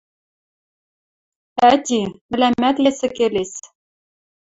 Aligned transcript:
—Ӓти, 1.71 1.99
мӹлӓмӓт 2.29 2.77
есӹ 2.89 3.07
келес... 3.15 3.53